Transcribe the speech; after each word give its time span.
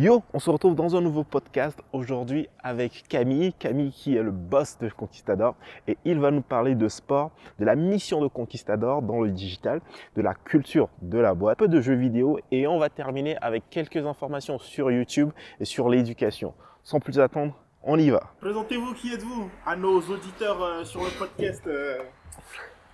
Yo, 0.00 0.22
on 0.32 0.38
se 0.38 0.48
retrouve 0.48 0.76
dans 0.76 0.94
un 0.94 1.00
nouveau 1.00 1.24
podcast 1.24 1.76
aujourd'hui 1.92 2.48
avec 2.62 3.02
Camille. 3.08 3.52
Camille 3.52 3.90
qui 3.90 4.14
est 4.14 4.22
le 4.22 4.30
boss 4.30 4.78
de 4.78 4.88
Conquistador 4.88 5.56
et 5.88 5.98
il 6.04 6.20
va 6.20 6.30
nous 6.30 6.40
parler 6.40 6.76
de 6.76 6.86
sport, 6.86 7.32
de 7.58 7.64
la 7.64 7.74
mission 7.74 8.22
de 8.22 8.28
Conquistador 8.28 9.02
dans 9.02 9.20
le 9.20 9.32
digital, 9.32 9.80
de 10.14 10.22
la 10.22 10.34
culture 10.34 10.88
de 11.02 11.18
la 11.18 11.34
boîte, 11.34 11.58
un 11.58 11.64
peu 11.64 11.66
de 11.66 11.80
jeux 11.80 11.96
vidéo 11.96 12.38
et 12.52 12.68
on 12.68 12.78
va 12.78 12.90
terminer 12.90 13.36
avec 13.38 13.68
quelques 13.70 14.06
informations 14.06 14.60
sur 14.60 14.88
YouTube 14.92 15.32
et 15.58 15.64
sur 15.64 15.88
l'éducation. 15.88 16.54
Sans 16.84 17.00
plus 17.00 17.18
attendre, 17.18 17.56
on 17.82 17.98
y 17.98 18.10
va. 18.10 18.22
Présentez-vous, 18.40 18.94
qui 18.94 19.12
êtes-vous 19.12 19.50
à 19.66 19.74
nos 19.74 20.00
auditeurs 20.00 20.62
euh, 20.62 20.84
sur 20.84 21.02
le 21.02 21.10
podcast 21.18 21.66
euh. 21.66 21.98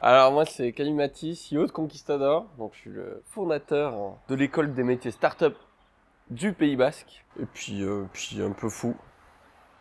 Alors 0.01 0.33
moi 0.33 0.47
c'est 0.47 0.73
Camille 0.73 0.95
Mathis, 0.95 1.51
CEO 1.53 1.67
de 1.67 1.71
Conquistador, 1.71 2.47
donc 2.57 2.73
je 2.73 2.79
suis 2.79 2.91
le 2.91 3.23
fondateur 3.27 4.17
de 4.27 4.35
l'école 4.35 4.73
des 4.73 4.85
métiers 4.85 5.11
start-up 5.11 5.55
du 6.31 6.53
Pays 6.53 6.77
Basque, 6.77 7.25
et 7.41 7.47
puis, 7.47 7.83
euh, 7.83 8.05
puis 8.13 8.41
un 8.43 8.53
peu 8.53 8.69
fou, 8.69 8.97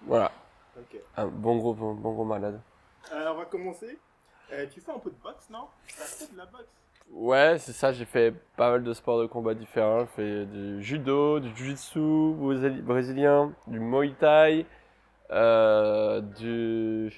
voilà, 0.05 0.31
un 1.17 1.27
bon 1.27 1.57
gros, 1.57 1.73
bon, 1.73 1.93
bon 1.93 2.13
gros 2.13 2.25
malade. 2.25 2.59
Euh, 3.11 3.31
on 3.31 3.35
va 3.37 3.45
commencer. 3.45 3.97
Euh, 4.51 4.65
tu 4.71 4.81
fais 4.81 4.91
un 4.91 4.99
peu 4.99 5.09
de 5.09 5.15
boxe, 5.23 5.49
non? 5.49 5.67
T'as 5.87 6.03
fait 6.03 6.31
de 6.31 6.37
la 6.37 6.45
boxe 6.45 6.67
Ouais, 7.11 7.57
c'est 7.59 7.73
ça, 7.73 7.91
j'ai 7.91 8.05
fait 8.05 8.33
pas 8.55 8.71
mal 8.71 8.83
de 8.83 8.93
sports 8.93 9.19
de 9.21 9.25
combat 9.27 9.53
différents, 9.53 10.01
j'ai 10.01 10.05
fait 10.07 10.45
du 10.45 10.81
judo, 10.83 11.39
du 11.39 11.49
jiu-jitsu 11.55 11.99
brésili- 11.99 12.81
brésilien, 12.81 13.53
du 13.67 13.79
muay 13.79 14.13
thai, 14.19 14.65
euh, 15.31 16.21
du... 16.21 17.11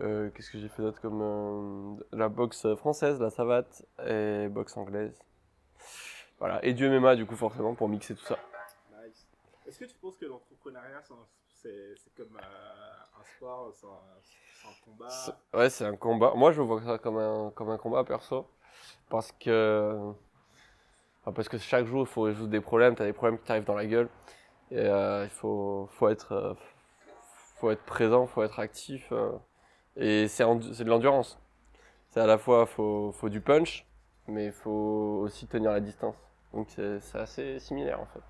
euh, 0.00 0.30
Qu'est-ce 0.30 0.50
que 0.50 0.58
j'ai 0.58 0.68
fait 0.68 0.82
d'autre 0.82 1.00
comme... 1.00 2.02
la 2.12 2.28
boxe 2.28 2.72
française, 2.76 3.20
la 3.20 3.30
savate, 3.30 3.84
et 4.06 4.48
boxe 4.48 4.76
anglaise. 4.76 5.18
Voilà, 6.38 6.64
et 6.64 6.74
du 6.74 6.88
MMA 6.88 7.16
du 7.16 7.26
coup 7.26 7.36
forcément 7.36 7.74
pour 7.74 7.88
mixer 7.88 8.14
tout 8.14 8.24
ça. 8.24 8.38
Nice. 8.90 9.26
Est-ce 9.66 9.78
que 9.78 9.84
tu 9.84 9.94
penses 9.96 10.16
que 10.16 10.26
l'entrepreneuriat, 10.26 11.02
c'est 11.62 12.14
comme 12.16 12.36
euh, 12.36 13.20
un 13.20 13.24
sport, 13.36 13.72
c'est 13.72 13.86
un, 13.86 14.74
combat? 14.84 15.08
Ouais, 15.54 15.70
c'est 15.70 15.84
un 15.84 15.96
combat. 15.96 16.32
Moi, 16.34 16.52
je 16.52 16.60
vois 16.60 16.82
ça 16.82 16.98
comme 16.98 17.18
un, 17.18 17.50
comme 17.54 17.70
un 17.70 17.78
combat 17.78 18.04
perso. 18.04 18.46
Parce 19.08 19.32
que, 19.32 20.12
parce 21.24 21.48
que 21.48 21.58
chaque 21.58 21.86
jour, 21.86 22.02
il 22.02 22.06
faut 22.06 22.22
résoudre 22.22 22.50
des 22.50 22.60
problèmes. 22.60 22.94
Tu 22.94 23.02
as 23.02 23.06
des 23.06 23.12
problèmes 23.12 23.38
qui 23.38 23.44
t'arrivent 23.44 23.64
dans 23.64 23.74
la 23.74 23.86
gueule. 23.86 24.08
Et 24.70 24.78
euh, 24.78 25.24
il 25.24 25.30
faut, 25.30 25.88
faut, 25.92 26.08
être, 26.08 26.32
euh, 26.32 26.54
faut 27.56 27.70
être 27.70 27.84
présent, 27.84 28.26
faut 28.26 28.42
être 28.42 28.58
actif. 28.58 29.12
euh. 29.12 29.32
et 29.96 30.28
c'est 30.28 30.44
de 30.44 30.84
l'endurance. 30.88 31.38
C'est 32.10 32.20
à 32.20 32.26
la 32.26 32.38
fois, 32.38 32.66
faut, 32.66 33.12
faut 33.12 33.28
du 33.28 33.40
punch, 33.40 33.86
mais 34.28 34.46
il 34.46 34.52
faut 34.52 35.20
aussi 35.22 35.46
tenir 35.46 35.72
la 35.72 35.80
distance. 35.80 36.16
Donc 36.52 36.68
c'est 36.76 37.18
assez 37.18 37.58
similaire 37.58 38.00
en 38.00 38.06
fait. 38.06 38.20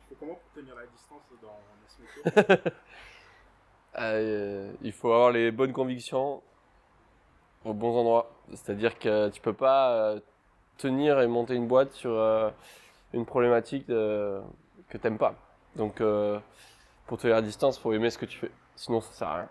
Tu 0.00 0.08
fais 0.08 0.14
comment 0.18 0.34
pour 0.34 0.52
tenir 0.62 0.74
la 0.74 0.86
distance 0.86 1.22
dans 1.42 2.46
métier 2.46 2.72
Euh, 3.98 4.72
il 4.82 4.92
faut 4.92 5.12
avoir 5.12 5.32
les 5.32 5.50
bonnes 5.50 5.72
convictions 5.72 6.42
aux 7.64 7.74
bons 7.74 7.98
endroits. 7.98 8.30
C'est-à-dire 8.50 8.96
que 8.98 9.28
tu 9.30 9.40
peux 9.40 9.52
pas 9.52 9.92
euh, 9.92 10.20
tenir 10.78 11.20
et 11.20 11.26
monter 11.26 11.54
une 11.54 11.66
boîte 11.66 11.90
sur 11.92 12.12
euh, 12.12 12.50
une 13.12 13.26
problématique 13.26 13.90
euh, 13.90 14.40
que 14.88 14.96
t'aimes 14.96 15.18
pas. 15.18 15.34
Donc, 15.76 16.00
euh, 16.00 16.38
pour 17.06 17.18
tenir 17.18 17.36
la 17.36 17.42
distance, 17.42 17.78
faut 17.78 17.92
aimer 17.92 18.10
ce 18.10 18.18
que 18.18 18.26
tu 18.26 18.38
fais. 18.38 18.50
Sinon, 18.76 19.00
ça 19.00 19.12
sert 19.12 19.28
à 19.28 19.36
rien. 19.38 19.48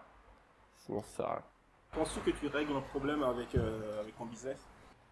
Sinon, 0.77 1.01
ça 1.01 1.09
sert 1.17 1.25
à 1.25 1.33
rien. 1.33 1.43
Penses-tu 1.91 2.31
que 2.31 2.37
tu 2.37 2.47
règles 2.47 2.75
un 2.75 2.81
problème 2.81 3.23
avec, 3.23 3.55
euh, 3.55 3.99
avec 4.01 4.17
ton 4.17 4.25
business? 4.25 4.57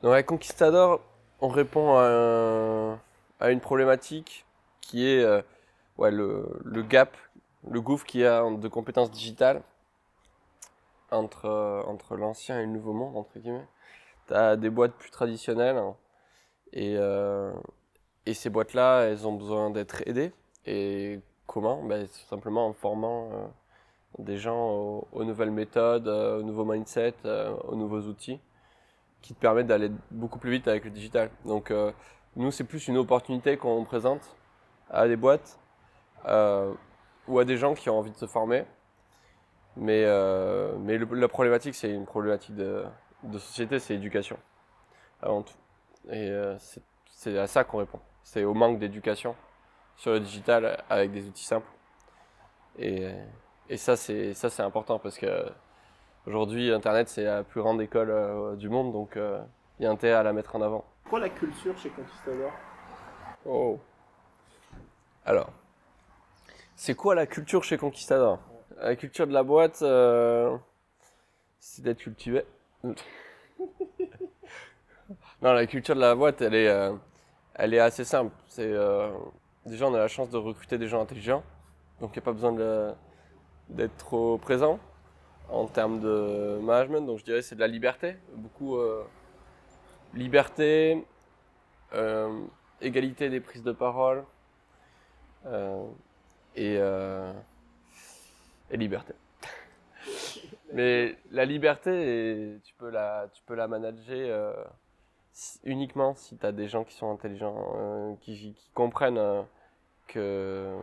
Dans 0.02 0.12
la 0.12 0.23
Conquistador, 0.23 1.02
on 1.42 1.48
répond 1.48 1.95
à, 1.98 2.03
un- 2.03 3.00
à 3.40 3.52
une 3.52 3.59
problématique 3.59 4.45
qui 4.81 5.08
est 5.08 5.23
euh, 5.23 5.42
le, 6.00 6.81
gap, 6.84 7.16
le 7.70 7.81
gouffre 7.81 8.06
qu'il 8.06 8.22
y 8.22 8.25
a 8.25 8.44
de 8.50 8.68
compétences 8.68 9.12
digitales 9.12 9.62
entre, 11.12 11.45
euh, 11.45 11.81
entre 11.84 12.16
l'ancien 12.16 12.59
et 12.59 12.66
le 12.66 12.72
nouveau 12.72 12.94
monde, 12.94 13.18
entre 13.18 13.40
guillemets. 13.40 13.68
Tu 14.28 14.34
as 14.34 14.56
des 14.56 14.69
boîtes 14.69 14.94
plus 14.94 15.09
traditionnelles 15.09 15.78
hein, 15.78 15.96
et, 16.74 16.96
euh, 16.97 17.53
et 18.25 18.34
ces 18.34 18.50
boîtes-là, 18.50 19.03
elles 19.03 19.28
ont 19.28 19.34
besoin 19.34 19.69
d'être 19.72 20.07
aidées. 20.07 20.31
Et 20.66 21.19
comment? 21.47 21.84
Ben, 21.84 22.06
Tout 22.07 22.28
simplement 22.30 22.68
en 22.68 22.74
formant 22.74 23.30
des 24.19 24.38
gens 24.38 24.69
aux, 24.69 25.07
aux 25.13 25.24
nouvelles 25.24 25.52
méthodes, 25.52 26.07
aux 26.07 26.44
nouveaux 26.44 26.66
mindsets, 26.66 27.16
aux 27.68 27.75
nouveaux 27.75 28.02
outils 28.02 28.40
qui 29.27 29.33
te 29.33 29.41
permettent 29.41 29.67
d'aller 29.67 29.91
beaucoup 30.09 30.39
plus 30.39 30.51
vite 30.51 30.69
avec 30.69 30.85
le 30.85 30.89
digital. 30.89 31.29
Donc 31.43 31.69
euh, 31.69 31.91
nous, 32.38 32.49
c'est 32.49 32.63
plus 32.63 32.88
une 32.88 32.97
opportunité 32.97 33.57
qu'on 33.57 33.83
présente 33.83 34.38
à 34.89 35.05
des 35.05 35.17
boîtes 35.17 35.59
euh, 36.27 36.73
ou 37.27 37.38
à 37.38 37.43
des 37.43 37.57
gens 37.57 37.73
qui 37.73 37.89
ont 37.89 37.99
envie 37.99 38.11
de 38.11 38.15
se 38.15 38.25
former. 38.25 38.63
Mais, 39.75 40.05
euh, 40.05 40.77
mais 40.79 40.97
la 40.97 41.27
problématique, 41.27 41.75
c'est 41.75 41.89
une 41.89 42.05
problématique 42.05 42.55
de, 42.55 42.85
société, 43.33 43.79
c'est 43.79 43.95
l'éducation, 43.95 44.39
avant 45.21 45.41
tout. 45.41 45.57
Et 46.09 46.31
c'est- 47.09 47.38
à 47.38 47.47
ça 47.47 47.65
qu'on 47.65 47.79
répond. 47.79 47.99
C'est 48.23 48.45
au 48.45 48.53
manque 48.53 48.79
d'éducation 48.79 49.35
sur 49.97 50.13
le 50.13 50.21
digital 50.21 50.85
avec 50.89 51.11
des 51.11 51.27
outils 51.27 51.44
simples. 51.44 51.67
Et, 52.79 53.09
et 53.67 53.75
ça, 53.75 53.97
c'est 53.97 54.61
important 54.61 54.99
parce 54.99 55.17
que 55.17 55.51
Aujourd'hui, 56.27 56.73
Internet, 56.73 57.07
c'est 57.07 57.23
la 57.23 57.43
plus 57.43 57.61
grande 57.61 57.81
école 57.81 58.09
euh, 58.09 58.57
du 58.57 58.67
monde, 58.67 58.91
donc 58.91 59.15
euh, 59.15 59.39
il 59.79 59.83
y 59.83 59.85
a 59.85 59.91
intérêt 59.91 60.15
à 60.15 60.23
la 60.23 60.33
mettre 60.33 60.57
en 60.57 60.61
avant. 60.61 60.83
Quoi 61.09 61.21
la 61.21 61.29
culture 61.29 61.77
chez 61.77 61.89
Conquistador 61.89 62.51
Oh. 63.45 63.79
Alors, 65.25 65.49
c'est 66.75 66.95
quoi 66.95 67.15
la 67.15 67.27
culture 67.27 67.63
chez 67.63 67.77
Conquistador 67.77 68.39
La 68.81 68.97
culture 68.97 69.25
de 69.25 69.31
la 69.31 69.43
boîte, 69.43 69.81
euh, 69.83 70.57
c'est 71.59 71.81
d'être 71.81 71.99
cultivé. 71.99 72.44
non, 72.83 72.95
la 75.41 75.65
culture 75.65 75.95
de 75.95 76.01
la 76.01 76.13
boîte, 76.13 76.41
elle 76.41 76.55
est, 76.55 76.67
euh, 76.67 76.94
elle 77.53 77.73
est 77.73 77.79
assez 77.79 78.03
simple. 78.03 78.33
C'est 78.47 78.69
euh, 78.69 79.13
déjà, 79.65 79.88
on 79.88 79.94
a 79.94 79.99
la 79.99 80.09
chance 80.09 80.29
de 80.29 80.38
recruter 80.38 80.77
des 80.77 80.89
gens 80.89 81.01
intelligents, 81.01 81.44
donc 82.01 82.09
il 82.09 82.19
n'y 82.19 82.23
a 82.23 82.25
pas 82.25 82.33
besoin 82.33 82.51
d'être 83.69 83.95
trop 83.95 84.38
présent 84.38 84.77
en 85.50 85.68
termes 85.68 86.00
de 86.00 86.59
management. 86.62 87.02
Donc 87.06 87.19
je 87.19 87.25
dirais 87.25 87.41
c'est 87.41 87.56
de 87.56 87.59
la 87.59 87.68
liberté, 87.68 88.18
beaucoup 88.35 88.78
euh, 88.78 89.03
liberté, 90.13 91.06
euh, 91.94 92.46
égalité 92.81 93.30
des 93.30 93.40
prises 93.40 93.63
de 93.63 93.72
parole 93.72 94.25
euh, 95.46 95.86
et, 96.56 96.78
euh, 96.80 97.31
et 98.69 98.78
liberté. 98.78 99.13
Mais 100.74 101.18
la 101.31 101.46
liberté, 101.46 102.59
tu 102.63 102.74
peux 102.75 102.90
la, 102.90 103.30
tu 103.34 103.41
peux 103.44 103.56
la 103.56 103.68
manager 103.68 104.69
uniquement 105.63 106.16
si 106.16 106.38
tu 106.38 106.46
as 106.46 106.52
des 106.52 106.68
gens 106.68 106.84
qui 106.84 106.96
sont 106.96 107.12
intelligents, 107.12 108.18
qui, 108.22 108.53
qui 108.53 108.69
comprennent 108.74 109.46
que, 110.07 110.75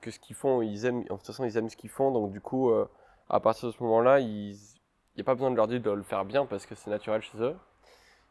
que 0.00 0.10
ce 0.10 0.18
qu'ils 0.18 0.36
font, 0.36 0.60
ils 0.60 0.84
aiment, 0.84 1.04
de 1.04 1.08
toute 1.08 1.26
façon, 1.26 1.44
ils 1.44 1.56
aiment 1.56 1.70
ce 1.70 1.76
qu'ils 1.76 1.90
font. 1.90 2.10
Donc, 2.10 2.30
du 2.32 2.40
coup, 2.40 2.70
à 3.32 3.40
partir 3.40 3.68
de 3.68 3.74
ce 3.74 3.82
moment-là, 3.82 4.20
il 4.20 4.56
n'y 5.16 5.20
a 5.20 5.24
pas 5.24 5.34
besoin 5.34 5.50
de 5.50 5.56
leur 5.56 5.66
dire 5.66 5.80
de 5.80 5.90
le 5.90 6.02
faire 6.02 6.24
bien 6.24 6.46
parce 6.46 6.66
que 6.66 6.74
c'est 6.74 6.90
naturel 6.90 7.22
chez 7.22 7.38
eux. 7.42 7.56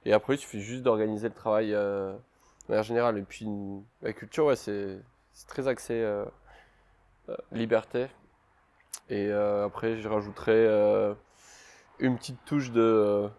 Et 0.05 0.13
après, 0.13 0.35
il 0.35 0.37
suffit 0.37 0.61
juste 0.61 0.83
d'organiser 0.83 1.27
le 1.27 1.33
travail 1.33 1.73
euh, 1.73 2.13
de 2.13 2.69
manière 2.69 2.83
générale. 2.83 3.17
Et 3.17 3.23
puis, 3.23 3.47
la 4.01 4.13
culture, 4.13 4.45
ouais, 4.45 4.55
c'est 4.55 4.99
très 5.47 5.67
axé 5.67 5.93
euh, 5.93 6.25
euh, 7.29 7.35
liberté. 7.51 8.07
Et 9.09 9.27
euh, 9.27 9.65
après, 9.65 9.97
je 9.97 10.07
rajouterais 10.07 10.53
euh, 10.53 11.13
une 11.99 12.17
petite 12.17 12.43
touche 12.45 12.71
de, 12.71 13.29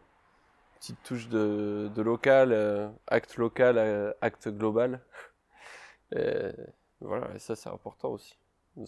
petite 0.79 1.03
touche 1.03 1.29
de, 1.29 1.91
local, 1.97 2.93
acte 3.07 3.37
local, 3.37 4.15
acte 4.21 4.49
global. 4.49 5.01
Et 6.15 6.53
voilà, 7.01 7.35
et 7.35 7.39
ça, 7.39 7.57
c'est 7.57 7.71
important 7.71 8.11
aussi, 8.11 8.39
de, 8.77 8.87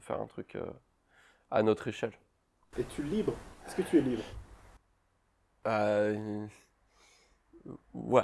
faire 0.00 0.20
un 0.20 0.26
truc 0.26 0.56
à 1.50 1.62
notre 1.62 1.88
échelle. 1.88 2.12
Es-tu 2.78 3.02
libre? 3.02 3.34
Est-ce 3.66 3.76
que 3.76 3.82
tu 3.82 3.98
es 3.98 4.00
libre? 4.00 4.22
Euh, 5.66 6.46
ouais. 7.94 8.22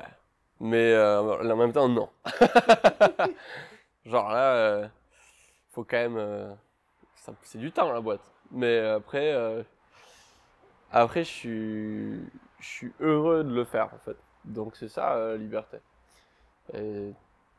Mais 0.60 0.92
euh, 0.92 1.20
en 1.52 1.56
même 1.56 1.72
temps, 1.72 1.88
non. 1.88 2.08
Genre 4.06 4.30
là, 4.30 4.54
euh, 4.54 4.88
faut 5.72 5.84
quand 5.84 5.96
même. 5.96 6.16
euh, 6.16 6.54
c'est 7.42 7.58
du 7.58 7.72
temps 7.72 7.90
la 7.92 8.00
boîte. 8.00 8.20
Mais 8.50 8.78
après, 8.78 9.32
euh, 9.32 9.62
après, 10.92 11.24
je 11.24 11.30
suis, 11.30 12.20
je 12.60 12.66
suis 12.66 12.92
heureux 13.00 13.42
de 13.44 13.52
le 13.54 13.64
faire 13.64 13.92
en 13.94 13.98
fait. 13.98 14.16
Donc 14.44 14.76
c'est 14.76 14.88
ça, 14.88 15.14
euh, 15.14 15.36
liberté. 15.38 15.78
Et 16.74 17.12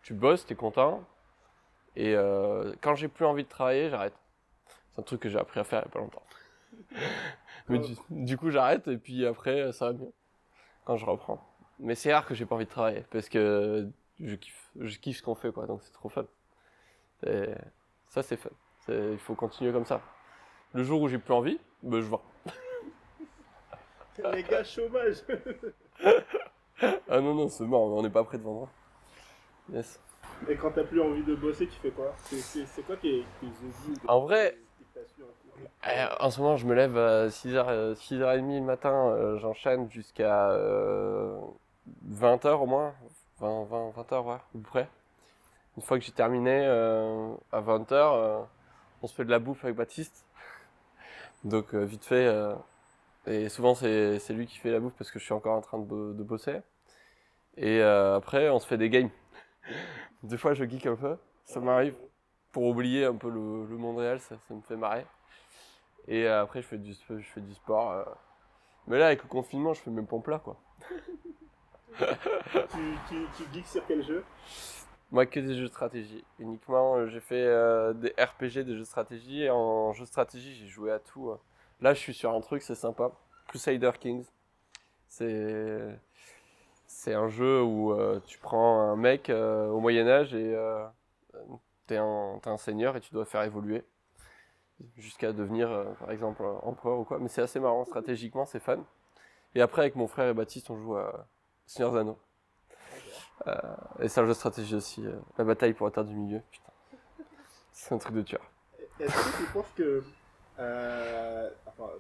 tu 0.04 0.14
bosses, 0.14 0.46
t'es 0.46 0.56
content. 0.56 1.04
Et 1.96 2.16
euh, 2.16 2.74
quand 2.82 2.96
j'ai 2.96 3.08
plus 3.08 3.26
envie 3.26 3.44
de 3.44 3.50
travailler, 3.50 3.90
j'arrête. 3.90 4.16
C'est 4.96 5.02
un 5.02 5.04
truc 5.04 5.20
que 5.22 5.30
j'ai 5.30 5.38
appris 5.38 5.60
à 5.60 5.64
faire 5.66 5.82
il 5.82 5.86
y 5.86 5.88
a 5.88 5.92
pas 5.92 6.00
longtemps. 6.00 6.24
Mais 7.68 7.80
du, 7.80 7.94
du 8.10 8.38
coup, 8.38 8.50
j'arrête 8.50 8.88
et 8.88 8.98
puis 8.98 9.26
après, 9.26 9.72
ça 9.74 9.88
va 9.88 9.94
mieux. 9.94 10.12
Quand 10.86 10.96
je 10.98 11.06
reprends. 11.06 11.46
Mais 11.80 11.96
c'est 11.96 12.14
rare 12.14 12.26
que 12.26 12.34
j'ai 12.34 12.46
pas 12.46 12.56
envie 12.56 12.66
de 12.66 12.70
travailler 12.70 13.04
parce 13.12 13.28
que 13.28 13.90
je 14.20 14.36
kiffe, 14.36 14.70
je 14.80 14.98
kiffe 15.00 15.18
ce 15.18 15.24
qu'on 15.24 15.36
fait 15.36 15.52
quoi, 15.52 15.66
donc 15.66 15.82
c'est 15.84 15.92
trop 15.92 16.08
fun. 16.10 16.26
Et 17.26 17.48
ça, 18.10 18.24
c'est 18.24 18.38
fun. 18.38 18.50
Il 18.88 19.18
faut 19.18 19.36
continuer 19.36 19.74
comme 19.74 19.86
ça. 19.86 20.00
Le 20.74 20.84
jour 20.84 21.02
où 21.02 21.08
j'ai 21.10 21.18
plus 21.18 21.34
envie, 21.34 21.60
ben, 21.84 22.00
je 22.02 22.06
vends. 22.08 22.22
Les 24.34 24.44
gars, 24.44 24.64
chômage. 24.64 25.18
Ah 27.08 27.22
non, 27.22 27.34
non, 27.34 27.48
c'est 27.48 27.64
mort, 27.64 27.84
on 27.84 28.04
n'est 28.04 28.10
pas 28.10 28.24
prêt 28.26 28.38
de 28.38 28.44
vendre. 28.44 28.68
Yes. 29.72 29.98
Et 30.50 30.58
quand 30.58 30.72
t'as 30.72 30.84
plus 30.84 31.02
envie 31.02 31.24
de 31.24 31.34
bosser, 31.34 31.68
tu 31.68 31.80
fais 31.80 31.92
quoi? 31.92 32.14
C'est- 32.18 32.86
quoi 32.86 32.98
tes, 32.98 33.24
tes 33.40 33.46
hobbies 33.48 34.00
En 34.10 34.20
vrai- 34.22 34.58
Euh, 35.88 36.08
En 36.20 36.32
ce 36.32 36.42
moment, 36.42 36.58
je 36.58 36.66
me 36.66 36.74
lève 36.74 36.98
à 36.98 37.30
6h, 37.30 37.96
6h30 37.96 38.60
le 38.60 38.66
matin, 38.66 39.10
euh, 39.10 39.38
j'enchaîne 39.40 39.90
jusqu'à 39.92 40.50
20h 42.10 42.62
au 42.62 42.66
moins. 42.66 42.94
20, 43.40 43.66
20, 43.66 43.92
20h, 43.92 44.26
ouais, 44.26 44.34
à 44.34 44.42
peu 44.54 44.60
près. 44.60 44.90
Une 45.78 45.84
fois 45.84 46.00
que 46.00 46.06
j'ai 46.06 46.12
terminé, 46.14 46.64
euh, 46.66 47.34
à 47.52 47.62
20h, 47.62 48.48
on 49.04 49.08
se 49.08 49.16
fait 49.16 49.26
de 49.26 49.32
la 49.32 49.40
bouffe 49.40 49.64
avec 49.66 49.76
Baptiste. 49.78 50.26
Donc, 51.44 51.74
euh, 51.76 51.84
vite 51.86 52.06
fait. 52.06 52.28
euh, 52.28 52.56
et 53.28 53.50
souvent, 53.50 53.76
c'est 53.76 54.20
lui 54.32 54.48
qui 54.48 54.58
fait 54.60 54.72
la 54.72 54.80
bouffe 54.80 54.94
parce 54.98 55.12
que 55.12 55.20
je 55.20 55.26
suis 55.26 55.34
encore 55.34 55.56
en 55.58 55.62
train 55.62 55.80
de, 55.80 56.14
de 56.14 56.24
bosser. 56.24 56.62
Et 57.58 57.82
euh, 57.82 58.18
après, 58.18 58.50
on 58.50 58.60
se 58.60 58.68
fait 58.68 58.78
des 58.78 58.90
games. 58.90 59.10
Des 60.24 60.38
fois, 60.38 60.54
je 60.54 60.66
geek 60.66 60.86
un 60.88 60.96
peu, 60.96 61.18
ça 61.46 61.60
m'arrive. 61.60 61.96
Pour 62.56 62.64
oublier 62.68 63.04
un 63.04 63.16
peu 63.16 63.30
le, 63.30 63.66
le 63.66 63.76
monde 63.78 63.98
réel, 63.98 64.22
ça, 64.22 64.38
ça 64.48 64.54
me 64.54 64.62
fait 64.62 64.78
marrer. 64.78 65.06
Et 66.08 66.26
euh, 66.26 66.42
après, 66.44 66.62
je 66.62 66.68
fais 66.68 66.78
du, 66.78 66.94
je 66.94 67.22
fais 67.34 67.42
du 67.42 67.54
sport. 67.54 67.92
euh. 67.92 68.06
Mais 68.88 68.98
là, 68.98 69.08
avec 69.08 69.22
le 69.24 69.28
confinement, 69.28 69.74
je 69.74 69.82
fais 69.82 69.92
mes 69.92 70.04
pompes 70.04 70.28
là, 70.30 70.40
quoi. 70.40 70.56
tu, 72.00 72.96
tu, 73.10 73.26
tu 73.36 73.44
geeks 73.52 73.68
sur 73.68 73.86
quel 73.86 74.02
jeu? 74.06 74.24
Moi, 75.12 75.26
que 75.26 75.42
des 75.42 75.54
jeux 75.54 75.64
de 75.64 75.68
stratégie. 75.68 76.24
Uniquement, 76.40 76.96
euh, 76.96 77.08
j'ai 77.08 77.20
fait 77.20 77.44
euh, 77.44 77.92
des 77.92 78.14
RPG, 78.18 78.64
des 78.64 78.72
jeux 78.72 78.80
de 78.80 78.84
stratégie. 78.86 79.44
Et 79.44 79.50
en 79.50 79.92
jeu 79.92 80.04
de 80.06 80.08
stratégie, 80.08 80.56
j'ai 80.56 80.68
joué 80.68 80.94
à 80.94 81.00
tout. 81.00 81.32
euh. 81.32 81.38
Là, 81.82 81.94
je 81.94 82.00
suis 82.00 82.14
sur 82.14 82.32
un 82.32 82.40
truc, 82.40 82.62
c'est 82.62 82.76
sympa. 82.76 83.12
Crusader 83.50 83.92
Kings. 84.00 84.26
C'est. 85.10 86.00
C'est 86.88 87.16
un 87.16 87.28
jeu 87.28 87.62
où 87.62 87.94
tu 88.26 88.38
prends 88.40 88.80
un 88.80 88.96
mec 88.96 89.30
au 89.30 89.80
Moyen-Âge 89.82 90.34
et 90.34 90.56
t'es 91.88 91.98
un, 91.98 92.40
un 92.46 92.58
seigneur 92.58 92.96
et 92.96 93.02
tu 93.02 93.12
dois 93.14 93.26
faire 93.26 93.44
évoluer. 93.44 93.84
Jusqu'à 94.98 95.32
devenir, 95.32 95.72
euh, 95.72 95.86
par 96.00 96.12
exemple, 96.12 96.44
empereur 96.64 97.00
ou 97.00 97.04
quoi. 97.06 97.18
Mais 97.20 97.30
c'est 97.30 97.42
assez 97.42 97.60
marrant, 97.62 97.86
stratégiquement, 97.86 98.46
c'est 98.46 98.60
fun. 98.60 98.84
Et 99.54 99.62
après, 99.62 99.84
avec 99.84 99.96
mon 99.96 100.08
frère 100.08 100.28
et 100.30 100.34
Baptiste, 100.34 100.70
on 100.70 100.78
joue 100.78 100.96
à 100.98 101.28
Seigneur 101.66 101.96
Anneaux. 101.96 102.20
Euh, 103.48 103.54
et 104.02 104.08
c'est 104.10 104.20
un 104.20 104.24
jeu 104.24 104.30
de 104.30 104.34
stratégie 104.34 104.76
aussi. 104.76 105.06
euh, 105.06 105.18
la 105.38 105.46
bataille 105.46 105.74
pour 105.74 105.88
la 105.88 105.92
terre 105.92 106.04
du 106.06 106.14
milieu. 106.16 106.42
Putain. 106.52 106.72
C'est 107.72 107.94
un 107.96 107.98
truc 107.98 108.16
de 108.16 108.22
tueur. 108.22 108.42
Est-ce 109.00 109.14
que 109.14 109.38
tu 109.46 109.52
penses 109.52 109.72
que 109.76 110.04
enfin, 111.68 111.92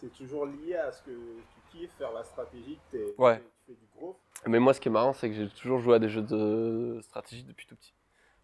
c'est 0.00 0.12
toujours 0.14 0.46
lié 0.46 0.76
à 0.76 0.92
ce 0.92 1.02
que 1.02 1.10
tu 1.10 1.60
kiffes 1.78 1.92
faire 1.96 2.12
la 2.12 2.22
stratégie, 2.24 2.78
que 2.90 2.96
t'es- 2.98 3.14
Ouais. 3.18 3.38
tu 3.66 3.72
fais 3.72 3.72
du 3.80 3.86
gros? 3.96 4.18
Mais 4.46 4.58
moi, 4.58 4.74
ce 4.74 4.80
qui 4.80 4.88
est 4.88 4.92
marrant, 4.92 5.12
c'est 5.14 5.28
que 5.28 5.34
j'ai 5.34 5.48
toujours 5.48 5.78
joué 5.78 5.94
à 5.94 5.98
des 5.98 6.08
jeux 6.10 6.22
de 6.22 7.00
stratégie 7.02 7.44
depuis 7.44 7.66
tout 7.66 7.76
petit. 7.76 7.94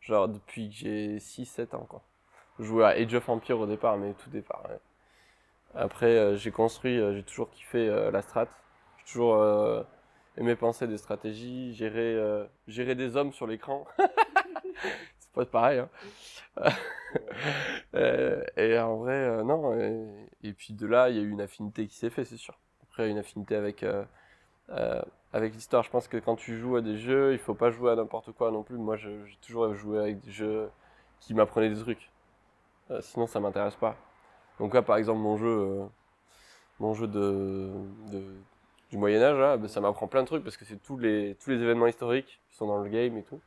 Genre 0.01 0.29
depuis 0.29 0.71
que 0.71 0.77
j'ai 0.77 1.19
6-7 1.19 1.77
ans, 1.77 1.87
quoi. 1.89 2.03
Je 2.59 2.65
jouais 2.65 2.85
à 2.85 2.89
Age 2.89 3.15
of 3.15 3.29
Empire 3.29 3.61
au 3.61 3.67
départ, 3.67 3.97
mais 3.97 4.13
tout 4.15 4.31
départ. 4.31 4.65
Après, 5.75 6.17
euh, 6.17 6.37
j'ai 6.37 6.51
construit, 6.51 6.99
euh, 6.99 7.15
j'ai 7.15 7.23
toujours 7.23 7.51
kiffé 7.51 7.89
euh, 7.89 8.11
la 8.11 8.23
strat. 8.23 8.49
J'ai 8.99 9.05
toujours 9.13 9.85
aimé 10.37 10.57
penser 10.57 10.87
des 10.87 10.99
stratégies, 10.99 11.75
gérer, 11.75 12.17
gérer 12.69 12.95
des 12.95 13.17
hommes 13.17 13.33
sur 13.33 13.47
l'écran. 13.47 13.87
c'est 15.19 15.33
pas 15.33 15.47
pareil, 15.47 15.81
hein. 15.81 15.89
Et 18.57 18.79
en 18.79 18.99
vrai, 18.99 19.43
non. 19.43 19.75
Et, 19.81 20.29
et 20.45 20.53
puis 20.53 20.75
de 20.75 20.87
là, 20.87 21.09
il 21.09 21.17
y 21.17 21.19
a 21.19 21.23
eu 21.23 21.31
une 21.31 21.41
affinité 21.41 21.87
qui 21.87 21.97
s'est 21.97 22.11
faite, 22.11 22.27
c'est 22.27 22.37
sûr. 22.37 22.59
Après, 22.83 23.09
une 23.09 23.19
affinité 23.19 23.57
avec, 23.57 23.85
avec 25.33 25.55
l'histoire. 25.55 25.83
Je 25.83 25.91
pense 25.91 26.09
que 26.09 26.17
quand 26.17 26.37
tu 26.37 26.59
joues 26.59 26.77
à 26.77 26.81
des 26.81 26.99
jeux, 26.99 27.33
il 27.33 27.39
faut 27.39 27.55
pas 27.55 27.71
jouer 27.71 27.93
à 27.93 27.97
n'importe 27.97 28.33
quoi 28.33 28.51
non 28.51 28.63
plus. 28.63 28.77
Moi, 28.77 28.97
j'ai 28.97 29.39
toujours 29.43 29.75
joué 29.75 29.99
avec 29.99 30.21
des 30.21 30.31
jeux 30.31 30.71
qui 31.21 31.35
m'apprenaient 31.35 31.71
des 31.71 31.81
trucs. 31.81 32.11
Euh, 32.91 33.01
sinon, 33.03 33.27
ça 33.27 33.41
m'intéresse 33.41 33.77
pas. 33.77 33.97
Donc 34.59 34.75
là, 34.75 34.83
par 34.83 34.97
exemple, 34.97 35.21
mon 35.21 35.37
jeu, 35.37 35.47
euh, 35.49 35.87
mon 36.81 36.95
jeu 36.95 37.07
de, 37.07 37.71
du 38.91 38.99
Moyen 38.99 39.23
Âge, 39.23 39.39
là, 39.39 39.57
ben, 39.57 39.69
ça 39.69 39.81
m'apprend 39.81 40.09
plein 40.09 40.23
de 40.23 40.27
trucs 40.27 40.43
parce 40.43 40.57
que 40.57 40.65
c'est 40.65 40.83
tous 40.83 40.99
les, 40.99 41.37
tous 41.37 41.51
les 41.51 41.63
événements 41.63 41.87
historiques 41.87 42.41
qui 42.49 42.57
sont 42.57 42.67
dans 42.67 42.79
le 42.79 42.91
game 42.91 43.17
et 43.17 43.23
tout. 43.23 43.41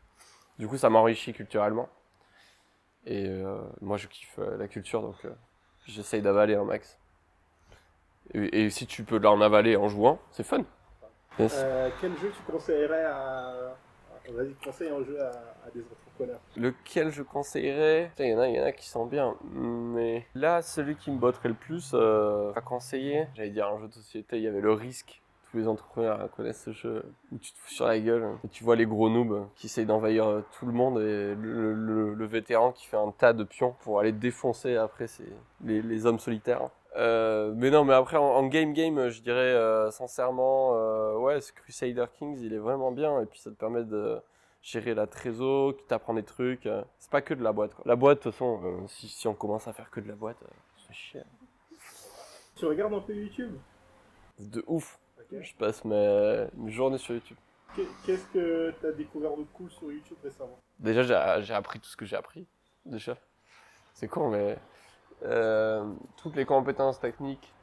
Du 0.60 0.68
coup, 0.68 0.78
ça 0.78 0.90
m'enrichit 0.90 1.34
culturellement. 1.34 1.90
Et 3.06 3.28
euh, 3.28 3.62
moi, 3.82 3.98
je 3.98 4.08
kiffe 4.08 4.40
la 4.58 4.68
culture, 4.70 5.02
donc 5.02 5.16
j'essaye 5.86 6.22
d'avaler 6.22 6.56
un 6.56 6.64
max. 6.64 6.98
Et, 8.34 8.64
et 8.64 8.70
si 8.70 8.88
tu 8.88 9.04
peux 9.04 9.20
en 9.28 9.42
avaler 9.42 9.76
en 9.76 9.90
jouant, 9.90 10.20
c'est 10.32 10.44
fun. 10.44 10.64
Yes. 11.40 11.54
Euh, 11.58 11.90
quel 12.00 12.12
jeu 12.18 12.32
tu 12.36 12.52
conseillerais 12.52 13.06
à. 13.06 13.76
Vas-y, 14.32 14.54
conseille 14.64 14.90
un 14.90 15.04
jeu 15.04 15.22
à, 15.22 15.28
à 15.66 15.70
des 15.76 15.82
entrepreneurs. 15.82 16.40
Lequel 16.56 17.12
je 17.12 17.24
conseillerais? 17.24 18.12
Il 18.20 18.28
y 18.28 18.34
en 18.34 18.40
a, 18.40 18.48
y 18.48 18.62
en 18.62 18.64
a 18.64 18.72
qui 18.72 18.88
sont 18.88 19.06
bien. 19.06 19.36
Mais 19.54 20.26
là, 20.34 20.62
celui 20.62 20.96
qui 20.96 21.12
me 21.12 21.18
botterait 21.18 21.50
le 21.50 21.56
plus 21.56 21.92
euh, 21.94 22.54
à 22.56 22.62
conseiller, 22.62 23.28
j'allais 23.36 23.50
dire 23.50 23.68
un 23.68 23.80
jeu 23.80 23.88
de 23.90 23.94
société, 23.94 24.38
il 24.38 24.44
y 24.44 24.48
avait 24.48 24.62
le 24.62 24.72
risque. 24.72 25.22
Tous 25.52 25.58
les 25.58 25.68
entrepreneurs 25.68 26.32
connaissent 26.36 26.64
ce 26.64 26.72
jeu 26.72 27.04
où 27.32 27.38
tu 27.38 27.52
te 27.52 27.58
fous 27.60 27.70
sur 27.70 27.86
la 27.86 28.00
gueule 28.00 28.28
et 28.44 28.48
tu 28.48 28.64
vois 28.64 28.76
les 28.76 28.86
gros 28.88 29.10
noobs 29.10 29.46
qui 29.56 29.68
essayent 29.68 29.86
d'envahir 29.86 30.26
euh, 30.26 30.42
tout 30.58 30.66
le 30.66 30.72
monde 30.72 31.00
et 31.00 31.36
le, 31.36 31.74
le- 31.74 32.14
le 32.16 32.26
vétéran 32.26 32.72
qui 32.72 32.88
fait 32.88 32.98
un 32.98 33.12
tas 33.12 33.34
de 33.34 33.44
pions 33.44 33.76
pour 33.82 34.00
aller 34.00 34.14
défoncer 34.14 34.78
après 34.78 35.06
les 35.64 36.06
hommes 36.08 36.18
solitaires. 36.18 36.70
Euh, 36.96 37.54
mais 37.56 37.72
non, 37.72 37.86
mais 37.86 37.94
après 37.94 38.18
en, 38.18 38.24
en 38.24 38.46
game 38.48 38.74
game, 38.74 39.10
je 39.10 39.22
dirais 39.22 39.40
euh, 39.40 39.90
sincèrement, 39.92 40.76
euh, 40.76 41.16
ouais, 41.18 41.42
ce 41.42 41.52
Crusader 41.52 42.06
Kings, 42.14 42.38
il 42.40 42.54
est 42.54 42.58
vraiment 42.60 42.92
bien 42.92 43.20
et 43.22 43.26
puis 43.26 43.40
ça 43.40 43.50
te 43.50 43.56
permet 43.56 43.84
de 43.84 44.22
gérer 44.62 44.94
la 44.94 45.08
trésor, 45.08 45.76
qui 45.76 45.86
t'apprend 45.86 46.14
des 46.14 46.24
trucs. 46.24 46.70
C'est 47.00 47.10
pas 47.12 47.22
que 47.22 47.34
de 47.34 47.44
la 47.44 47.52
boîte. 47.52 47.74
Quoi. 47.74 47.84
La 47.88 47.96
boîte, 47.96 48.20
de 48.20 48.24
toute 48.24 48.34
façon, 48.34 48.86
si, 48.88 49.08
si 49.10 49.28
on 49.28 49.34
commence 49.34 49.68
à 49.68 49.74
faire 49.74 49.90
que 49.90 50.00
de 50.00 50.08
la 50.08 50.16
boîte, 50.16 50.38
fait 50.88 50.94
chier. 50.94 51.22
Tu 52.56 52.66
regardes 52.66 52.94
un 52.94 53.02
peu 53.02 53.14
YouTube? 53.14 53.56
De 54.40 54.64
ouf. 54.68 55.00
Je 55.32 55.54
passe 55.56 55.84
mes, 55.84 56.46
mes 56.56 56.72
journées 56.72 57.00
sur 57.00 57.16
YouTube. 57.16 57.38
Qu'est- 57.76 57.88
Qu'est-ce 58.06 58.26
que 58.28 58.72
tu 58.80 58.86
as 58.86 58.92
découvert 58.92 59.36
de 59.36 59.44
cool 59.54 59.72
sur 59.72 59.92
YouTube 59.92 60.18
récemment? 60.24 60.60
Déjà, 60.78 61.42
j'ai 61.42 61.54
appris 61.56 61.80
tout 61.80 61.88
ce 61.90 61.98
que 61.98 62.06
j'ai 62.06 62.16
appris. 62.16 62.46
Déjà. 62.86 63.18
C'est 63.96 64.08
con, 64.08 64.30
mais 64.30 64.58
toutes 66.18 66.36
les 66.36 66.46
compétences 66.46 67.00
techniques 67.00 67.54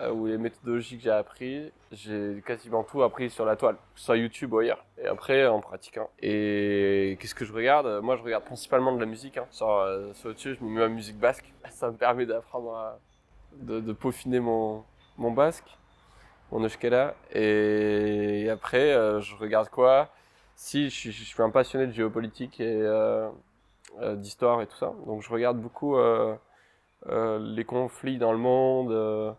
euh, 0.00 0.12
ou 0.12 0.26
les 0.26 0.38
méthodologies 0.38 0.96
que 0.96 1.04
j'ai 1.04 1.10
appris, 1.10 1.70
j'ai 1.92 2.42
quasiment 2.46 2.84
tout 2.84 3.02
appris 3.02 3.28
sur 3.28 3.44
la 3.44 3.56
toile, 3.56 3.76
soit 3.94 4.16
YouTube 4.16 4.52
ou 4.52 4.58
ailleurs. 4.58 4.84
Et 4.96 5.06
après, 5.06 5.46
en 5.46 5.60
pratiquant. 5.60 6.08
Et 6.20 7.18
qu'est-ce 7.20 7.34
que 7.34 7.44
je 7.44 7.52
regarde? 7.52 8.02
Moi, 8.02 8.16
je 8.16 8.22
regarde 8.22 8.44
principalement 8.44 8.92
de 8.94 9.00
la 9.00 9.06
musique. 9.06 9.36
Hein. 9.36 9.46
Sur, 9.50 9.70
euh, 9.70 10.12
sur 10.14 10.30
YouTube, 10.30 10.56
je 10.58 10.64
me 10.64 10.70
mets 10.70 10.80
ma 10.80 10.88
musique 10.88 11.18
basque. 11.18 11.52
Ça 11.70 11.90
me 11.90 11.96
permet 11.96 12.24
d'apprendre 12.24 12.74
à 12.74 12.98
de, 13.58 13.92
peaufiner 13.92 14.40
mon, 14.40 14.84
mon 15.18 15.32
basque, 15.32 15.76
mon 16.50 16.64
euskera. 16.64 17.14
Et 17.32 18.48
après, 18.50 18.92
euh, 18.92 19.20
je 19.20 19.36
regarde 19.36 19.68
quoi? 19.68 20.08
Si, 20.56 20.88
je, 20.88 21.10
suis- 21.10 21.42
un 21.42 21.50
passionné 21.50 21.86
de 21.86 21.92
géopolitique 21.92 22.60
et 22.60 22.80
euh, 22.82 23.28
euh, 24.00 24.14
d'histoire 24.16 24.62
et 24.62 24.66
tout 24.66 24.76
ça. 24.76 24.92
Donc, 25.06 25.22
je 25.22 25.30
regarde 25.30 25.58
beaucoup 25.58 25.96
euh, 27.08 27.38
les 27.38 27.64
conflits 27.64 28.18
dans 28.18 28.32
le 28.32 28.38
monde, 28.38 28.92
euh, 28.92 29.32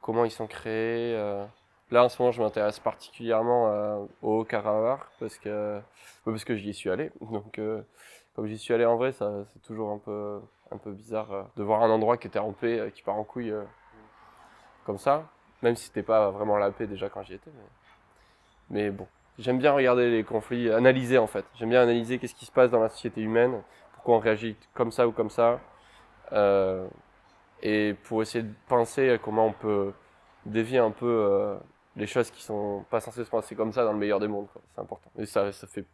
comment 0.00 0.24
ils 0.24 0.30
sont 0.30 0.46
créés. 0.46 1.14
euh. 1.16 1.44
Là, 1.90 2.04
en 2.04 2.08
ce 2.08 2.20
moment, 2.20 2.32
je 2.32 2.42
m'intéresse 2.42 2.80
particulièrement 2.80 4.08
au 4.20 4.40
Haut-Karabakh 4.40 5.02
parce 5.20 5.38
que, 5.38 5.80
parce 6.24 6.44
que 6.44 6.56
j'y 6.56 6.74
suis 6.74 6.90
allé. 6.90 7.12
Donc, 7.20 7.60
comme 8.34 8.46
j'y 8.48 8.58
suis 8.58 8.74
allé 8.74 8.84
en 8.84 8.96
vrai, 8.96 9.12
c'est 9.12 9.62
toujours 9.62 9.92
un 9.92 9.98
peu, 9.98 10.40
un 10.72 10.78
peu 10.78 10.90
bizarre 10.90 11.46
de 11.56 11.62
voir 11.62 11.84
un 11.84 11.90
endroit 11.90 12.16
qui 12.16 12.26
était 12.26 12.40
en 12.40 12.52
paix, 12.52 12.90
qui 12.92 13.02
part 13.02 13.14
en 13.14 13.22
couille 13.22 13.54
comme 14.84 14.98
ça. 14.98 15.28
Même 15.62 15.76
si 15.76 15.86
c'était 15.86 16.02
pas 16.02 16.30
vraiment 16.30 16.56
la 16.58 16.72
paix 16.72 16.88
déjà 16.88 17.08
quand 17.08 17.22
j'y 17.22 17.34
étais. 17.34 17.52
Mais, 18.70 18.82
mais 18.82 18.90
bon, 18.90 19.06
j'aime 19.38 19.58
bien 19.58 19.72
regarder 19.72 20.10
les 20.10 20.24
conflits, 20.24 20.72
analyser 20.72 21.18
en 21.18 21.28
fait. 21.28 21.44
J'aime 21.54 21.70
bien 21.70 21.82
analyser 21.82 22.18
qu'est-ce 22.18 22.34
qui 22.34 22.46
se 22.46 22.52
passe 22.52 22.72
dans 22.72 22.80
la 22.80 22.88
société 22.88 23.20
humaine, 23.20 23.62
pourquoi 23.94 24.16
on 24.16 24.18
réagit 24.18 24.56
comme 24.74 24.90
ça 24.90 25.06
ou 25.06 25.12
comme 25.12 25.30
ça. 25.30 25.60
Euh, 26.32 26.86
et 27.62 27.94
pour 28.04 28.22
essayer 28.22 28.44
de 28.44 28.52
penser 28.68 29.10
à 29.10 29.18
comment 29.18 29.46
on 29.46 29.52
peut 29.52 29.92
dévier 30.44 30.78
un 30.78 30.90
peu 30.90 31.06
euh, 31.06 31.56
les 31.96 32.06
choses 32.06 32.30
qui 32.30 32.42
sont 32.42 32.84
pas 32.90 33.00
censées 33.00 33.24
se 33.24 33.30
passer 33.30 33.54
comme 33.54 33.72
ça 33.72 33.84
dans 33.84 33.92
le 33.92 33.98
meilleur 33.98 34.20
des 34.20 34.28
mondes. 34.28 34.48
C'est 34.74 34.80
important. 34.80 35.10
Et 35.18 35.26
ça, 35.26 35.50
ça, 35.52 35.66
fait, 35.66 35.84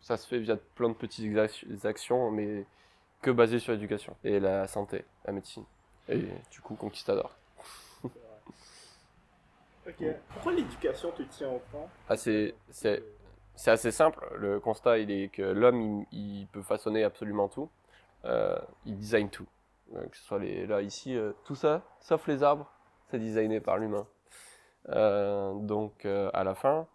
ça 0.00 0.16
se 0.16 0.26
fait 0.26 0.38
via 0.38 0.56
plein 0.74 0.88
de 0.88 0.94
petites 0.94 1.36
actions, 1.84 2.30
mais 2.30 2.64
que 3.20 3.30
basées 3.30 3.58
sur 3.58 3.72
l'éducation 3.72 4.16
et 4.24 4.38
la 4.38 4.66
santé, 4.68 5.04
la 5.24 5.32
médecine. 5.32 5.64
Et 6.08 6.24
du 6.50 6.60
coup, 6.62 6.74
Conquistador. 6.74 7.34
Ok. 9.86 10.04
Pourquoi 10.34 10.52
l'éducation 10.52 11.10
te 11.12 11.22
tient 11.22 11.48
autant? 11.48 11.88
Ah, 12.10 12.16
c'est, 12.16 12.54
c'est, 12.68 13.02
c'est 13.54 13.70
assez 13.70 13.90
simple. 13.90 14.22
Le 14.36 14.60
constat, 14.60 14.98
il 14.98 15.10
est 15.10 15.28
que 15.28 15.40
l'homme, 15.40 16.04
il, 16.12 16.40
il 16.40 16.46
peut 16.48 16.60
façonner 16.60 17.04
absolument 17.04 17.48
tout. 17.48 17.70
Euh, 18.26 18.58
il 18.84 18.98
design 18.98 19.30
tout. 19.30 19.46
Euh, 19.94 20.06
que 20.06 20.16
ce 20.16 20.22
soit 20.22 20.38
les, 20.38 20.66
là, 20.66 20.82
ici, 20.82 21.16
euh, 21.16 21.32
tout 21.44 21.54
ça, 21.54 21.82
sauf 22.00 22.26
les 22.26 22.42
arbres, 22.42 22.70
c'est 23.10 23.18
designé 23.18 23.60
par 23.60 23.78
l'humain. 23.78 24.06
Euh, 24.90 25.54
donc, 25.54 26.04
à 26.04 26.44
la 26.44 26.54
fin, 26.54 26.86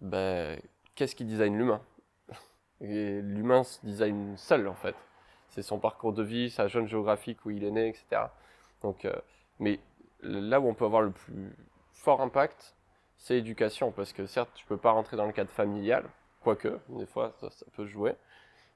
ben, 0.00 0.60
qu'est-ce 0.94 1.14
qui 1.14 1.24
design 1.24 1.56
l'humain? 1.56 1.82
Et 2.80 3.20
L'humain 3.20 3.62
se 3.62 3.84
design 3.84 4.36
seul, 4.36 4.66
en 4.68 4.74
fait. 4.74 4.96
C'est 5.50 5.62
son 5.62 5.78
parcours 5.78 6.12
de 6.12 6.22
vie, 6.22 6.50
sa 6.50 6.68
zone 6.68 6.88
géographique 6.88 7.44
où 7.44 7.50
il 7.50 7.62
est 7.64 7.70
né, 7.70 7.88
etc. 7.88 8.22
Donc, 8.82 9.06
mais 9.58 9.80
là 10.20 10.60
où 10.60 10.68
on 10.68 10.74
peut 10.74 10.86
avoir 10.86 11.02
le 11.02 11.10
plus 11.10 11.54
fort 11.92 12.20
impact, 12.22 12.74
c'est 13.18 13.34
l'éducation, 13.34 13.92
parce 13.92 14.12
que 14.12 14.26
certes, 14.26 14.50
tu 14.54 14.66
peux 14.66 14.78
pas 14.78 14.90
rentrer 14.92 15.16
dans 15.16 15.26
le 15.26 15.32
cadre 15.32 15.50
familial, 15.50 16.04
quoique, 16.40 16.80
des 16.88 17.06
fois, 17.06 17.32
ça, 17.40 17.50
ça 17.50 17.66
peut 17.76 17.86
jouer, 17.86 18.16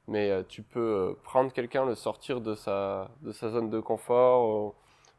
mais 0.09 0.31
euh, 0.31 0.43
tu 0.49 0.63
peux 0.63 0.81
euh, 0.81 1.19
prendre 1.25 1.53
quelqu'un, 1.53 1.85
le 1.85 1.95
sortir 1.95 2.41
de 2.41 2.55
sa, 2.55 3.11
de 3.23 3.33
sa 3.33 3.51
zone 3.51 3.71
de 3.71 3.81
confort 3.81 4.49
ou, 4.49 4.75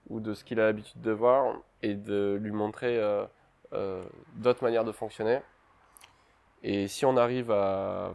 ou 0.10 0.20
de 0.20 0.34
ce 0.34 0.44
qu'il 0.44 0.60
a 0.60 0.66
l'habitude 0.66 1.02
de 1.02 1.12
voir 1.12 1.56
et 1.82 1.94
de 1.94 2.40
lui 2.42 2.52
montrer 2.52 2.98
euh, 2.98 3.26
euh, 3.74 4.04
d'autres 4.36 4.64
manières 4.64 4.86
de 4.86 4.92
fonctionner. 4.92 5.40
Et 6.64 6.88
si 6.88 7.06
on 7.06 7.18
arrive 7.18 7.52
à 7.52 8.14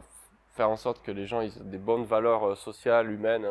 faire 0.55 0.69
en 0.69 0.77
sorte 0.77 1.01
que 1.01 1.11
les 1.11 1.25
gens 1.25 1.41
aient 1.41 1.51
des 1.61 1.77
bonnes 1.77 2.05
valeurs 2.05 2.49
euh, 2.49 2.55
sociales, 2.55 3.11
humaines, 3.11 3.47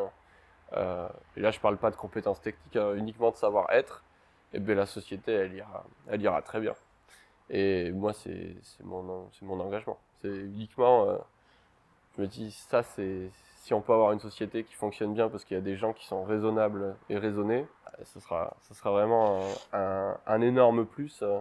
euh, 0.74 1.08
et 1.36 1.40
là 1.40 1.50
je 1.50 1.60
parle 1.60 1.76
pas 1.76 1.90
de 1.90 1.96
compétences 1.96 2.40
techniques, 2.40 2.76
hein, 2.76 2.94
uniquement 2.94 3.30
de 3.30 3.36
savoir-être, 3.36 4.02
et 4.52 4.60
bien 4.60 4.74
la 4.74 4.86
société 4.86 5.32
elle 5.32 5.54
ira, 5.54 5.84
elle 6.08 6.22
ira 6.22 6.42
très 6.42 6.60
bien. 6.60 6.74
Et 7.50 7.90
moi 7.92 8.12
c'est 8.12 8.56
mon, 8.82 9.28
mon 9.42 9.60
engagement. 9.60 9.98
C'est 10.20 10.28
uniquement, 10.28 11.08
euh, 11.08 11.18
je 12.16 12.22
me 12.22 12.26
dis 12.26 12.50
ça 12.50 12.82
c'est 12.82 13.30
si 13.62 13.72
on 13.74 13.80
peut 13.80 13.92
avoir 13.92 14.10
une 14.10 14.18
société 14.18 14.64
qui 14.64 14.74
fonctionne 14.74 15.14
bien 15.14 15.28
parce 15.28 15.44
qu'il 15.44 15.56
y 15.56 15.58
a 15.58 15.62
des 15.62 15.76
gens 15.76 15.92
qui 15.92 16.04
sont 16.04 16.24
raisonnables 16.24 16.96
et 17.08 17.16
raisonnés, 17.16 17.64
euh, 17.86 18.04
ce 18.04 18.18
sera, 18.18 18.56
sera 18.72 18.90
vraiment 18.90 19.40
un, 19.72 20.40
énorme 20.40 20.84
plus. 20.84 21.22
euh, 21.22 21.40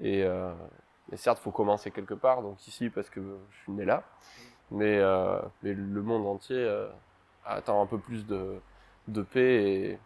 et, 0.00 0.22
euh, 0.22 0.52
et 1.10 1.16
certes, 1.16 1.40
faut 1.40 1.50
commencer 1.50 1.90
quelque 1.90 2.14
part, 2.14 2.42
donc 2.42 2.64
ici 2.68 2.88
parce 2.88 3.10
que 3.10 3.20
je 3.50 3.56
suis 3.62 3.72
né 3.72 3.84
là, 3.84 4.04
mais, 4.70 5.00
mais 5.62 5.72
le 5.72 6.02
monde 6.02 6.26
entier 6.26 6.86
attend 7.44 7.82
un 7.82 7.86
peu 7.86 7.98
plus 7.98 8.26
de, 8.26 8.60
de 9.08 9.22
paix 9.22 9.98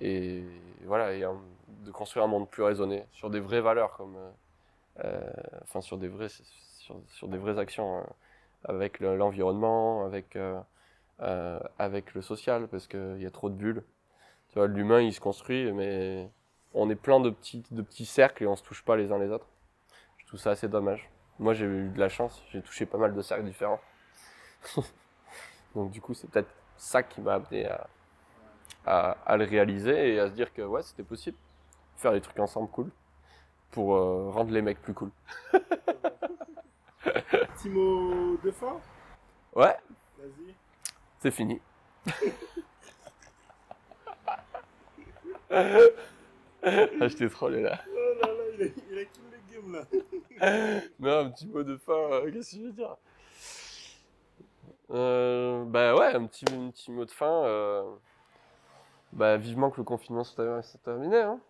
et, 0.00 0.44
voilà, 0.84 1.14
et 1.14 1.20
de 1.20 1.90
construire 1.90 2.24
un 2.26 2.28
monde 2.28 2.50
plus 2.50 2.64
raisonné 2.64 3.06
sur 3.12 3.30
des 3.30 3.40
vraies 3.40 3.60
valeurs 3.60 3.96
comme, 3.96 4.16
enfin 5.62 5.80
sur 5.80 5.96
des 5.96 6.08
vrais, 6.08 6.28
sur, 6.28 7.28
des 7.28 7.38
vraies 7.38 7.58
actions 7.58 8.04
avec 8.64 9.00
le- 9.00 9.16
l'environnement, 9.16 10.04
avec 10.04 10.36
euh, 10.36 10.60
euh, 11.22 11.60
avec 11.78 12.14
le 12.14 12.22
social, 12.22 12.68
parce 12.68 12.86
qu'il 12.88 13.18
y 13.20 13.26
a 13.26 13.30
trop 13.30 13.50
de 13.50 13.56
bulles. 13.56 13.84
Tu 14.50 14.58
vois, 14.58 14.68
l'humain 14.68 15.00
il 15.02 15.12
se 15.14 15.20
construit, 15.20 15.72
mais 15.72 16.30
on 16.74 16.90
est 16.90 16.96
plein 16.96 17.20
de 17.20 17.30
petits, 17.30 17.64
de 17.72 17.82
petits 17.82 18.06
cercles 18.06 18.44
et 18.44 18.46
on 18.46 18.56
se 18.56 18.62
touche 18.64 18.84
pas 18.84 18.96
les 18.96 19.12
uns 19.12 19.18
les 19.18 19.30
autres. 19.30 19.48
Je 20.18 20.26
trouve 20.26 20.40
ça 20.40 20.52
assez 20.52 20.68
dommage. 20.68 21.10
Moi, 21.40 21.54
j'ai 21.54 21.66
eu 21.66 21.88
de 21.90 22.00
la 22.00 22.08
chance, 22.10 22.42
j'ai 22.52 22.62
touché 22.62 22.86
pas 22.86 22.98
mal 22.98 23.14
de 23.14 23.22
cercles 23.22 23.44
différents. 23.46 23.80
Donc, 25.74 25.90
du 25.90 26.00
coup, 26.00 26.14
c'est 26.14 26.30
peut-être 26.30 26.50
ça 26.76 27.02
qui 27.02 27.20
m'a 27.20 27.34
amené 27.34 27.66
à, 27.66 27.86
à, 28.86 29.10
à 29.26 29.36
le 29.36 29.44
réaliser 29.44 30.14
et 30.14 30.20
à 30.20 30.28
se 30.28 30.32
dire 30.34 30.52
que 30.52 30.62
ouais, 30.62 30.82
c'était 30.82 31.02
possible. 31.02 31.36
Faire 31.96 32.12
des 32.12 32.20
trucs 32.20 32.38
ensemble 32.40 32.70
cool 32.70 32.90
pour 33.72 33.96
euh, 33.96 34.30
rendre 34.30 34.52
les 34.52 34.62
mecs 34.62 34.82
plus 34.82 34.94
cool. 34.94 35.10
Petit 37.30 37.68
mot 37.68 38.36
de 38.42 38.50
fin 38.50 38.80
Ouais, 39.54 39.76
Vas-y. 40.18 40.54
c'est 41.20 41.30
fini. 41.30 41.60
ah, 45.50 45.78
je 46.62 47.16
t'ai 47.16 47.28
trollé 47.28 47.62
là. 47.62 47.80
Oh 47.90 47.96
là 48.22 48.32
là, 48.32 48.42
il 48.58 48.62
a, 48.62 48.66
il 48.90 48.98
a 48.98 49.04
kill 49.04 49.22
le 49.30 49.38
game 49.52 49.72
là. 49.72 49.84
Non, 51.00 51.18
un 51.26 51.30
petit 51.30 51.46
mot 51.48 51.62
de 51.62 51.76
fin, 51.76 51.92
euh, 51.92 52.30
qu'est-ce 52.30 52.52
que 52.56 52.60
je 52.62 52.66
veux 52.66 52.72
dire? 52.72 52.96
Euh, 54.90 55.64
Bah 55.64 55.94
ouais, 55.96 56.14
un 56.14 56.26
petit, 56.26 56.44
un 56.52 56.70
petit 56.70 56.90
mot 56.92 57.04
de 57.04 57.10
fin. 57.10 57.44
euh, 57.44 57.82
bah 59.12 59.36
vivement 59.38 59.70
que 59.70 59.78
le 59.78 59.84
confinement 59.84 60.22
soit 60.22 60.62
soit 60.62 60.80
terminé, 60.84 61.16
hein, 61.18 61.40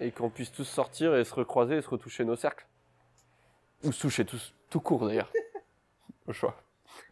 et 0.00 0.10
qu'on 0.12 0.30
puisse 0.30 0.50
tous 0.50 0.64
sortir 0.64 1.14
et 1.14 1.24
se 1.24 1.34
recroiser 1.34 1.76
et 1.76 1.82
se 1.82 1.88
retoucher 1.90 2.24
nos 2.24 2.36
cercles. 2.36 2.66
Ou 3.84 3.92
se 3.92 4.00
toucher 4.00 4.24
tous, 4.24 4.54
tout 4.70 4.80
court 4.80 5.06
d'ailleurs. 5.06 5.32
Au 6.26 6.32
choix. 6.32 6.56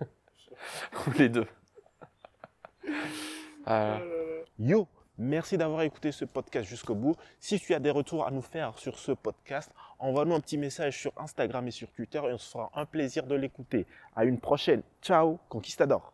Ou 1.07 1.11
les 1.19 1.29
deux. 1.29 1.47
Euh. 3.69 4.43
Yo, 4.59 4.89
merci 5.17 5.57
d'avoir 5.57 5.83
écouté 5.83 6.11
ce 6.11 6.25
podcast 6.25 6.69
jusqu'au 6.69 6.95
bout. 6.95 7.15
Si 7.39 7.61
tu 7.61 7.73
as 7.75 7.79
des 7.79 7.91
retours 7.91 8.27
à 8.27 8.31
nous 8.31 8.43
faire 8.43 8.77
sur 8.79 8.99
ce 8.99 9.13
podcast, 9.13 9.71
envoie-nous 9.99 10.35
un 10.35 10.41
petit 10.41 10.59
message 10.59 10.99
sur 10.99 11.13
Instagram 11.17 11.69
et 11.69 11.71
sur 11.71 11.93
Twitter 11.93 12.19
et 12.19 12.33
on 12.33 12.39
se 12.39 12.51
fera 12.51 12.71
un 12.75 12.87
plaisir 12.87 13.27
de 13.27 13.35
l'écouter. 13.37 13.87
À 14.17 14.25
une 14.25 14.41
prochaine. 14.41 14.83
Ciao, 15.03 15.39
Conquistador. 15.49 16.13